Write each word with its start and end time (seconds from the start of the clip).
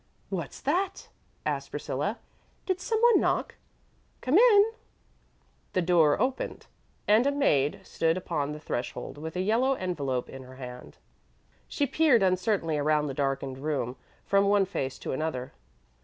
"What's 0.29 0.59
that?" 0.61 1.09
asked 1.45 1.69
Priscilla. 1.69 2.17
"Did 2.65 2.79
some 2.81 2.99
one 3.01 3.19
knock? 3.19 3.53
Come 4.21 4.39
in." 4.39 4.65
The 5.73 5.83
door 5.83 6.19
opened, 6.19 6.65
and 7.07 7.27
a 7.27 7.31
maid 7.31 7.81
stood 7.83 8.17
upon 8.17 8.51
the 8.51 8.59
threshold 8.59 9.19
with 9.19 9.35
a 9.35 9.41
yellow 9.41 9.75
envelop 9.75 10.27
in 10.27 10.41
her 10.41 10.55
hand. 10.55 10.97
She 11.67 11.85
peered 11.85 12.23
uncertainly 12.23 12.79
around 12.79 13.05
the 13.09 13.13
darkened 13.13 13.59
room 13.59 13.95
from 14.25 14.45
one 14.47 14.65
face 14.65 14.97
to 14.97 15.11
another. 15.11 15.53